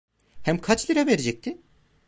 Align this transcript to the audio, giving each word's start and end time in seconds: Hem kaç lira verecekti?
Hem 0.43 0.59
kaç 0.61 0.89
lira 0.89 1.07
verecekti? 1.07 1.57